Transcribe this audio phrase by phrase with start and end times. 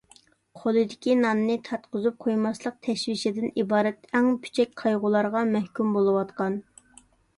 [0.61, 6.57] «قولىدىكى ناننى تارتقۇزۇپ قويماسلىق» تەشۋىشىدىن ئىبارەت ئەڭ پۈچەك قايغۇلارغا مەھكۇم بولۇۋاتقان.